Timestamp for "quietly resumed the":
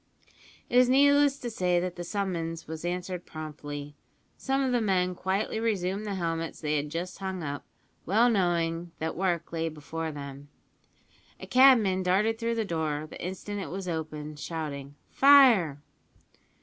5.13-6.15